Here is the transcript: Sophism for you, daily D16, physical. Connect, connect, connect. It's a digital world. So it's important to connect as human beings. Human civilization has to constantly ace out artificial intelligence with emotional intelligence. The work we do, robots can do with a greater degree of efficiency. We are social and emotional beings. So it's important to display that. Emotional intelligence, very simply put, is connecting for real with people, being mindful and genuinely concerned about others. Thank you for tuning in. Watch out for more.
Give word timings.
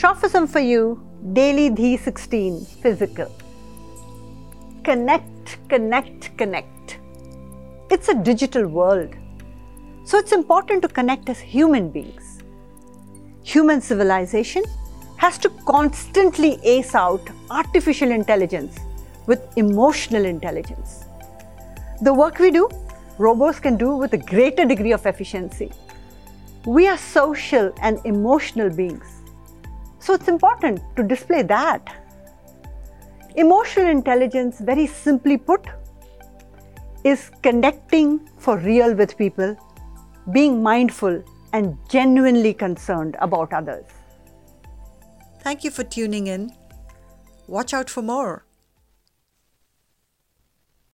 Sophism 0.00 0.46
for 0.46 0.60
you, 0.60 0.98
daily 1.34 1.68
D16, 1.68 2.66
physical. 2.80 3.30
Connect, 4.82 5.58
connect, 5.68 6.38
connect. 6.38 6.98
It's 7.90 8.08
a 8.08 8.14
digital 8.14 8.66
world. 8.66 9.14
So 10.06 10.16
it's 10.16 10.32
important 10.32 10.80
to 10.84 10.88
connect 10.88 11.28
as 11.28 11.38
human 11.38 11.90
beings. 11.90 12.42
Human 13.42 13.82
civilization 13.82 14.64
has 15.18 15.36
to 15.36 15.50
constantly 15.66 16.58
ace 16.62 16.94
out 16.94 17.20
artificial 17.50 18.10
intelligence 18.10 18.78
with 19.26 19.46
emotional 19.58 20.24
intelligence. 20.24 21.04
The 22.00 22.14
work 22.14 22.38
we 22.38 22.50
do, 22.50 22.70
robots 23.18 23.60
can 23.60 23.76
do 23.76 23.94
with 23.96 24.14
a 24.14 24.22
greater 24.32 24.64
degree 24.64 24.92
of 24.92 25.04
efficiency. 25.04 25.70
We 26.64 26.88
are 26.88 26.96
social 26.96 27.74
and 27.82 28.00
emotional 28.06 28.70
beings. 28.70 29.19
So 30.10 30.14
it's 30.14 30.26
important 30.26 30.80
to 30.96 31.04
display 31.04 31.42
that. 31.42 31.88
Emotional 33.36 33.86
intelligence, 33.86 34.58
very 34.58 34.88
simply 34.88 35.36
put, 35.36 35.64
is 37.04 37.30
connecting 37.44 38.28
for 38.36 38.58
real 38.58 38.92
with 38.92 39.16
people, 39.16 39.56
being 40.32 40.64
mindful 40.64 41.22
and 41.52 41.78
genuinely 41.88 42.52
concerned 42.52 43.16
about 43.20 43.52
others. 43.52 43.84
Thank 45.42 45.62
you 45.62 45.70
for 45.70 45.84
tuning 45.84 46.26
in. 46.26 46.50
Watch 47.46 47.72
out 47.72 47.88
for 47.88 48.02
more. 48.02 48.44